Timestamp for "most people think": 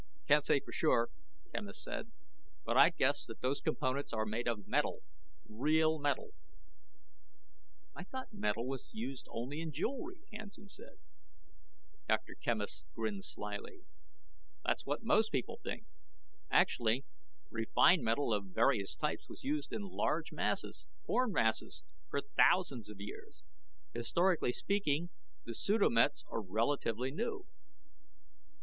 15.03-15.85